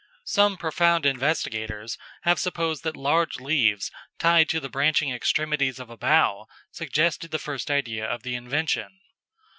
Some 0.25 0.57
profound 0.57 1.05
investigators 1.05 1.95
have 2.23 2.39
supposed 2.39 2.81
that 2.83 2.97
large 2.97 3.35
leaves 3.39 3.91
tied 4.17 4.49
to 4.49 4.59
the 4.59 4.67
branching 4.67 5.11
extremities 5.11 5.77
of 5.79 5.91
a 5.91 5.95
bough 5.95 6.47
suggested 6.71 7.29
the 7.29 7.37
first 7.37 7.69
idea 7.69 8.07
of 8.07 8.23
the 8.23 8.33
invention. 8.33 8.99